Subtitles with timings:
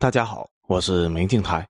[0.00, 1.68] 大家好，我是明镜台，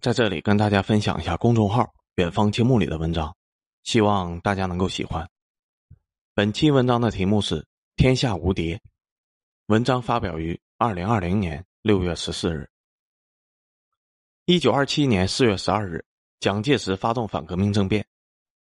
[0.00, 3.36] 在这里跟大家分享一下公众号“远方青木”里的文章，
[3.82, 5.28] 希望大家能够喜欢。
[6.32, 8.80] 本期文章的题目是“天下无敌”，
[9.68, 12.66] 文章发表于二零二零年六月十四日。
[14.46, 16.02] 一九二七年四月十二日，
[16.40, 18.06] 蒋介石发动反革命政变，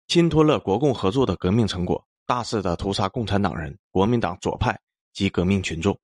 [0.07, 4.81] 侵吞了国共合作的革命成果，大肆的屠杀共产党人、国民党左派
[5.13, 5.99] 及革命群众。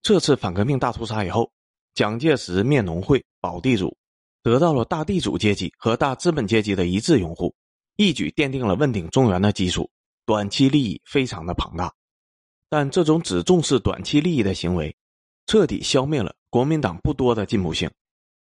[0.00, 1.52] 这次反革命大屠杀以后，
[1.94, 3.96] 蒋介石灭农会、保地主，
[4.42, 7.54] 得到了大地主阶级和大资本阶级的一致拥护，
[7.96, 9.90] 一举奠定了问鼎中原的基础。
[10.24, 11.92] 短期利益非常的庞大，
[12.68, 14.96] 但这种只重视短期利益的行为，
[15.46, 17.90] 彻底消灭了国民党不多的进步性，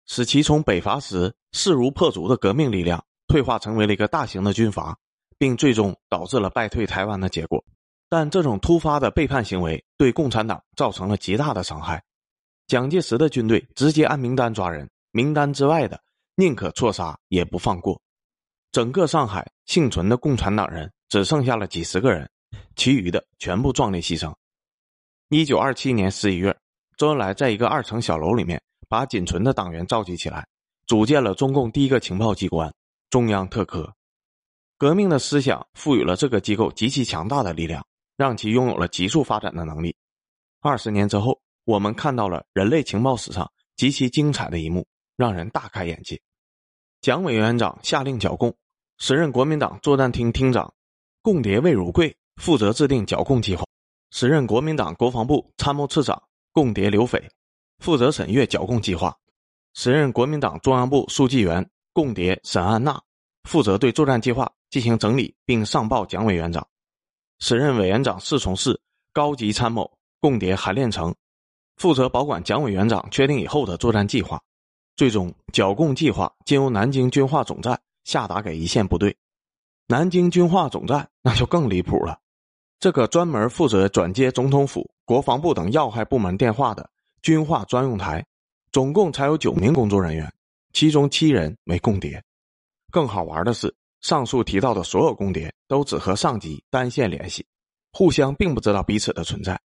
[0.06, 4.96] 使其从北伐时势如破竹的革命力量，退化成为了一个大型的军阀，
[5.37, 7.62] 并最终导致了败退台湾的结果。
[8.09, 12.02] 但这种突发的背叛行为对共产党造成了极大的伤害。
[12.66, 16.00] 蒋介石的军队直接按名单抓人，名单之外的
[16.36, 18.01] 宁可错杀也不放过。
[18.73, 22.29] 整个上海幸存的共产党人只剩下了几十个人，
[22.76, 24.35] 其余的全部壮烈牺牲。
[25.29, 26.57] 一九二七年十一月，
[26.96, 30.46] 周恩来在一个二层小楼里面把仅存的党员召集起来，
[30.87, 32.73] 组建了中共第一个情报机关——
[33.10, 33.95] 中央特科。
[34.76, 37.85] 革命的思想赋予了这个机构极其强大的力量。
[38.16, 39.96] 让其拥有了急速发展的能力。
[40.60, 46.20] 二十年之后，我们看到了人类情报史上极其精彩的一幕，让人大开眼界。
[47.01, 48.54] 蒋委员长下令剿共，
[48.98, 50.73] 时任国民党作战厅厅长
[51.23, 53.65] 共谍魏汝贵负责制定剿共计划，
[54.10, 57.23] 时任国民党国防部参谋次长共谍刘斐
[57.79, 59.16] 负责审阅剿共计划，
[59.74, 63.01] 时任国民党中央部书记员共谍沈安娜
[63.45, 66.66] 负责对作战计划进行整理并上报蒋委员长。
[67.41, 68.81] 时任委员长侍从室
[69.12, 71.15] 高级参谋共谍韩练成，
[71.76, 74.41] 负责保管蒋委员长确定以后的作战计划。
[74.97, 79.16] 最终，剿共计划经由南京军化总站下达给一线部队。
[79.86, 82.18] 南京军化总站那就更离谱了，
[82.80, 86.88] 这个专门负责转接总统府、国防部等要害部门电话的
[87.22, 88.24] 军化专用台，
[88.72, 90.32] 总共才有九名工作人员，
[90.72, 92.22] 其中七人为共谍。
[92.90, 93.74] 更好玩的是。
[94.00, 97.46] 上述提到的所有共谍都只和上级单线联系，
[97.90, 99.58] 互相并不知道彼此的存在。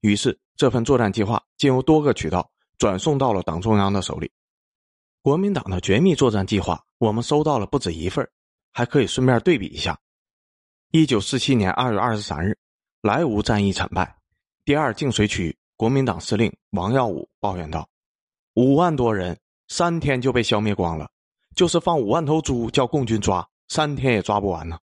[0.00, 4.30] 于是，这份作战计划经由多个渠道转送到了党中央的手里。
[5.22, 8.28] 国民党的绝密作战计划，我们收到了不止一份，
[8.72, 9.98] 还可以顺便对比一下。
[10.90, 12.56] 一九四七年二月二十三日，
[13.02, 14.16] 莱芜战役惨败，
[14.64, 17.88] 第二净水区国民党司令王耀武抱怨道
[18.54, 19.38] ：“五万多人，
[19.68, 21.10] 三天就被消灭光了，
[21.54, 24.76] 就是放五万头猪叫共军抓。”三天也抓不完呢。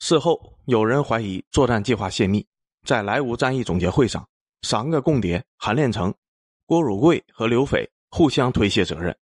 [0.00, 2.44] 事后有人怀疑作战计划泄密，
[2.84, 4.26] 在莱芜战役总结会上，
[4.62, 6.12] 三个共谍韩练成、
[6.66, 9.16] 郭汝瑰和刘斐互相推卸责任。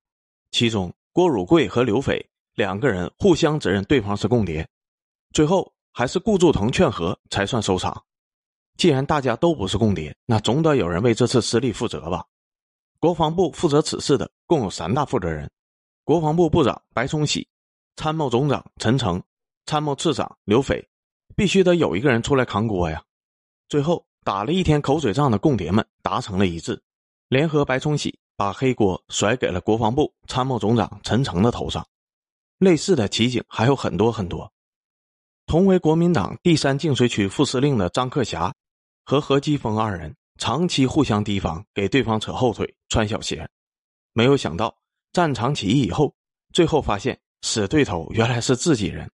[0.51, 4.69] 其中，郭汝瑰和刘斐两个人互相指认对方是共谍，
[5.33, 8.05] 最后还是顾祝同劝和才算收场。
[8.77, 12.25] 既然大家都不是共谍，那总得有人为这次失利负责吧？
[12.99, 15.51] 国防部负责此事的共有三大负责人：
[16.05, 17.47] 国防部部长白崇禧。
[17.97, 19.23] 参谋总长陈诚、
[19.67, 20.89] 参谋次长刘斐，
[21.37, 23.01] 必须得有一个人出来扛锅呀。
[23.75, 26.81] 最后打了一天口水仗的共谍们达成了一致，
[27.27, 31.85] 联合白崇禧把黑锅甩给了国防部参谋总长陈诚的头上。
[32.59, 34.49] 类似的奇景还有很多很多。
[35.47, 38.55] 同为国民党第三净水区副司令的张克侠
[39.05, 43.45] 和何基峰二人长期互相提防，给对方扯后腿、穿小鞋。
[44.13, 44.73] 没有想到
[45.13, 46.15] 战场起义以后，
[46.53, 47.19] 最后发现。
[47.43, 49.11] 死对头原来是自己人，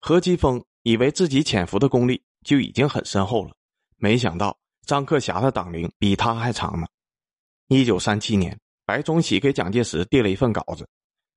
[0.00, 3.54] 何基峰以为自己潜伏的功力就已经很深厚了，
[3.96, 6.86] 没想到张克侠的党龄比他还长呢。
[7.68, 10.88] 一九三七年，白崇禧给蒋介石递了一份稿子，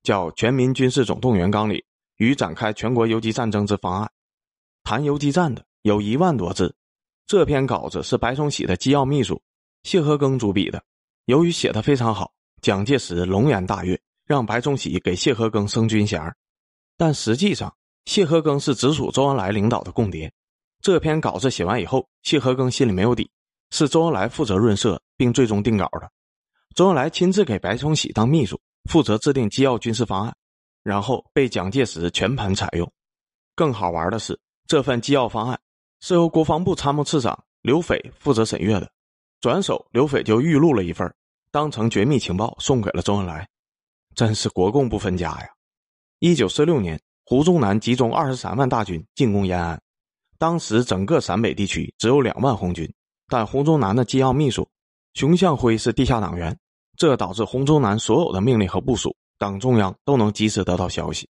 [0.02, 1.82] 叫《全民军事总动员纲领
[2.16, 4.06] 与展开全国游击战争之方案》，
[4.82, 6.74] 谈游击战的有一万多字。
[7.26, 9.40] 这篇稿子是白崇禧的机要秘书
[9.82, 10.82] 谢和庚主笔的，
[11.26, 14.00] 由于写的非常好，蒋介石龙颜大悦。
[14.26, 16.36] 让白崇禧给谢和庚升军衔，
[16.96, 17.74] 但实际上
[18.04, 20.32] 谢和庚是直属周恩来领导的共谍。
[20.82, 23.30] 这篇稿子写完以后，谢和庚心里没有底，
[23.70, 26.10] 是周恩来负责润色并最终定稿的。
[26.74, 28.58] 周恩来亲自给白崇禧当秘书，
[28.90, 30.34] 负责制定机要军事方案，
[30.82, 32.90] 然后被蒋介石全盘采用。
[33.54, 35.60] 更好玩的是，这份机要方案
[36.00, 38.90] 是由国防部参谋次长刘斐负责审阅的，
[39.40, 41.12] 转手刘斐就预录了一份，
[41.50, 43.46] 当成绝密情报送给了周恩来。
[44.14, 45.48] 真是国共不分家呀！
[46.20, 49.80] 一九四六年，胡宗南集中二十三万大军进攻延安。
[50.40, 52.90] 当时整个陕北地区只有两万红军，
[53.28, 54.66] 但胡宗南的机要秘书
[55.12, 56.58] 熊向晖是地下党员，
[56.96, 61.28] 这导致胡宗南所有的命令和部署，党中央都能及时得到消息。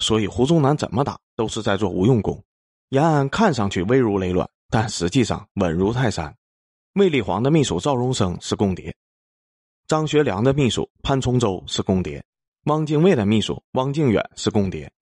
[0.00, 2.44] 所以胡宗南怎么打都是在做无用功。
[2.90, 6.36] 延安看上去危如累卵，但实际上稳如泰山。
[6.92, 8.94] 卫立煌的秘书赵荣生是共谍，
[9.86, 12.22] 张学良的秘书潘崇洲是共谍，
[12.64, 14.92] 汪精卫的秘书汪靖远是共谍，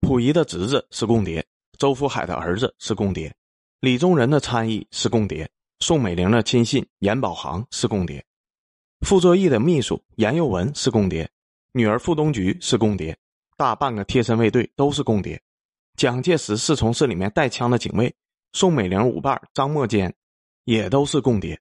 [0.00, 1.44] 溥仪的侄子是共谍，
[1.80, 3.34] 周福海的儿子是共谍，
[3.80, 8.22] 李宗仁的参议是共谍，宋美龄的亲信严宝行是共谍，
[9.00, 11.26] 傅作义的秘书严幼文是共谍，
[11.72, 13.16] 女儿傅冬菊是共谍，
[13.56, 15.40] 大半个贴身卫队都是共谍。
[15.96, 18.14] 蒋介石侍从室里面带枪的警卫，
[18.52, 20.14] 宋美龄舞伴张默坚。
[20.64, 21.58] 也都是共谍。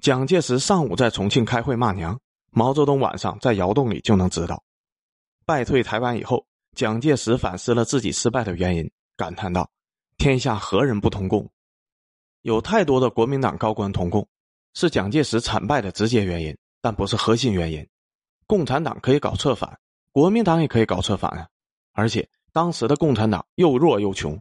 [0.00, 2.18] 蒋介石上午在重庆开会骂娘，
[2.50, 4.64] 毛泽东晚上在窑洞里就能知道。
[5.44, 8.90] 败退台湾以后，蒋介石反思了自己失败的原因，
[9.22, 9.70] 感叹道
[10.18, 11.48] ：“天下何人不通共？
[12.40, 14.26] 有太多的国民党高官通共，
[14.74, 17.86] 是蒋介石惨败的直接原因，但不是核心原因。
[18.48, 19.78] 共产党可以搞策反，
[20.10, 21.46] 国民党也可以搞策反啊！
[21.92, 24.36] 而且当时的共产党又弱又穷，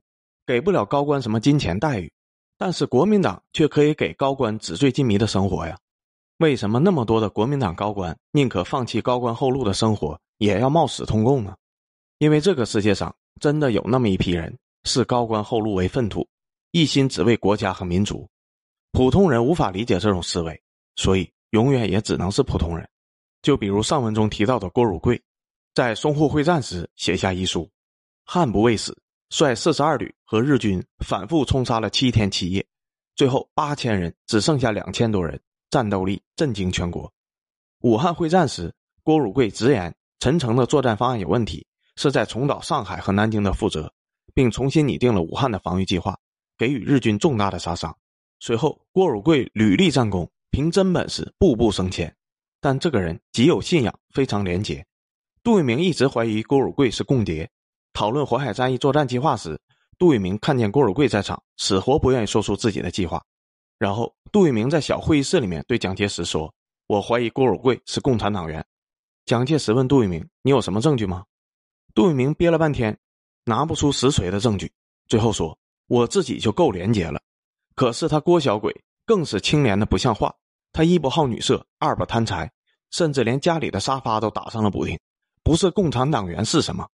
[0.48, 2.12] 给不了高官什么金钱待遇。”
[2.58, 5.78] 但是国民党却可以给高官纸醉金迷的生活呀？
[6.38, 11.56] 为什么那么多的国民党高官宁可放弃高官厚禄的生活，也要冒死通共呢？
[12.18, 16.28] 因为这个世界上真的有那么一批人视高官厚禄为粪土，
[16.72, 18.30] 一心只为国家和民族。
[18.92, 20.62] 普通人无法理解这种思维，
[20.96, 22.88] 所以永远也只能是普通人。
[23.42, 25.22] 就比如上文中提到的郭汝瑰，
[25.74, 27.70] 在淞沪会战时写下遗书
[28.26, 28.98] ：“悍不畏死。”
[29.32, 32.68] 率四十二旅和日军反复冲杀了七天七夜，
[33.16, 35.40] 最后八千人只剩下两千多人，
[35.70, 37.10] 战斗力震惊全国。
[37.80, 43.94] 武汉会战时，郭汝瑰直言陈诚的作战方案有问题，是在重蹈上海和南京的覆辙，
[44.34, 46.18] 并重新拟定了武汉的防御计划，
[46.58, 47.96] 给予日军重大的杀伤。
[48.40, 52.16] 随后，郭汝贵屡立战功，凭真本事步步升迁。
[52.60, 54.86] 但这个人极有信仰，非常廉洁。
[55.44, 57.50] 杜聿明一直怀疑郭汝贵是共谍。
[57.94, 59.60] 讨论淮海战役作战计划时，
[59.98, 63.24] 杜聿明看见郭汝贵在场，死活不愿意说出自己的计划。
[63.78, 66.54] 然后，杜聿明在小会议室里面对蒋介石说
[66.88, 68.64] ：“我怀疑郭汝贵是共产党员。”
[69.26, 71.26] 蒋介石问杜聿明：“你有什么证据吗？”
[71.94, 72.98] 杜聿明憋了半天，
[73.44, 74.72] 拿不出实锤的证据，
[75.08, 75.58] 最后说
[75.88, 77.22] ：“我自己就够廉洁了，
[77.76, 78.74] 可是他郭小鬼
[79.06, 80.34] 更是清廉的不像话。
[80.74, 82.50] 他一不好女色，二不贪财，
[82.92, 84.98] 甚至连家里的沙发都打上了补丁。
[85.44, 86.88] 不是共产党员是什么？”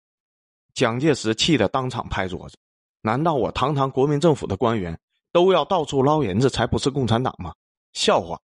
[0.73, 2.57] 蒋介石气得当场拍桌子
[3.01, 4.97] ：“难道我堂堂国民政府的官员
[5.31, 7.53] 都要到处捞银子才不是共产党吗？
[7.93, 8.39] 笑话！”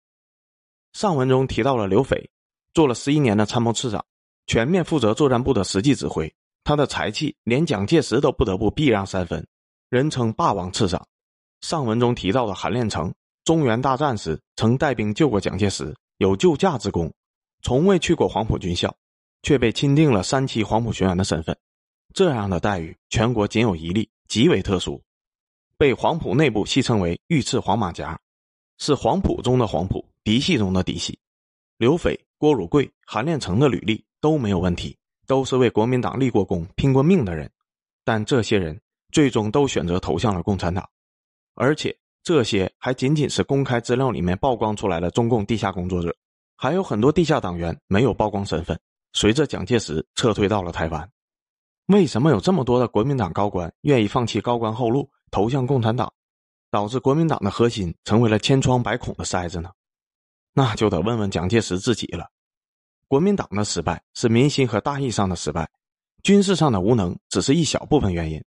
[0.93, 2.31] 上文中提到了刘斐，
[2.75, 4.05] 做了十一年的参谋次长，
[4.47, 6.31] 全面负责作战部的实际指挥。
[6.65, 9.47] 他的才气连蒋介石都不得不避让三分，
[9.91, 11.07] 人称“霸王次长”。
[11.61, 13.13] 上文中提到的韩练成，
[13.45, 17.13] 中原大战时曾带兵救过蒋介石，有救驾之功，
[17.63, 18.95] 从未去过黄埔军校，
[19.43, 21.57] 却被钦定了三期黄埔学员的身份。
[22.15, 25.03] 这样的待遇，全国仅有一例，极为特殊，
[25.77, 28.19] 被黄埔内部戏称为“御赐黄马甲”，
[28.79, 31.19] 是黄埔中的黄埔，嫡系中的嫡系。
[31.79, 34.97] 刘斐、郭汝瑰、韩练成的履历都没有问题，
[35.27, 37.51] 都是为国民党立过功、拼过命的人，
[38.05, 38.81] 但这些人
[39.11, 40.89] 最终都选择投向了共产党，
[41.55, 46.15] 而且这些还仅仅是公开资料里面曝光出来的中共地下工作者，
[46.57, 48.79] 还有很多地下党员没有曝光身份，
[49.13, 51.11] 随着蒋介石撤退到了台湾。
[51.87, 56.13] 为什么有这么多的国民党高官愿意放弃高官厚禄投向共产党，
[56.71, 59.71] 导致国民党的核心成为了千疮百孔的筛子呢？
[60.55, 62.31] 那就得问问蒋介石自己了。
[63.13, 65.69] 国民党的失败是民心和大义上的失败，
[66.23, 68.43] 军事上的无能只是一小部分原因。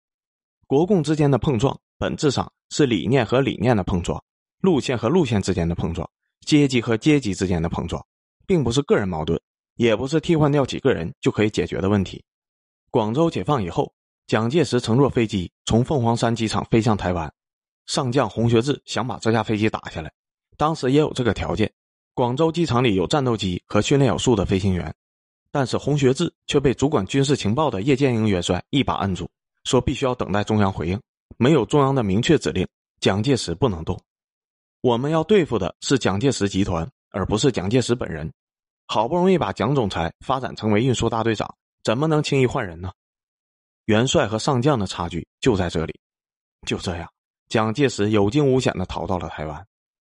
[0.67, 4.25] 国共之间的碰撞本质上是理念和理念的碰撞，
[4.63, 6.09] 路线和路线之间的碰撞，
[6.47, 8.03] 阶级和阶级之间的碰撞，
[8.47, 9.39] 并不是个人矛盾，
[9.75, 12.25] 也不是替换掉几个人就可以解决的问题。
[12.91, 13.93] 广州解放以后，
[14.27, 17.31] 蒋介石乘坐飞机从凤凰山机场飞向台湾，
[17.85, 20.11] 上将洪学智想把这架飞机打下来。
[20.57, 21.71] 当时也有这个条件，
[22.15, 24.95] 广州机场里有战斗机和训练有素的飞行员，
[25.51, 29.29] 但是洪学智却被主管军事情报的叶剑英元帅一把按住，
[29.65, 31.01] 说必须要等待中央回应，
[31.39, 32.65] 没有中央的明确指令，
[33.01, 34.01] 蒋介石不能动。
[34.81, 38.33] 我们要对付的是蒋介石集团，而不是蒋介石本人。
[38.87, 41.53] 好不容易把蒋总裁发展成为运输大队长。
[41.83, 42.93] 怎么能轻易换人呢？
[43.87, 45.99] 元帅和上将的差距就在这里。
[46.65, 47.11] 就这样，
[47.49, 49.67] 蒋介石有惊无险的逃到了台湾。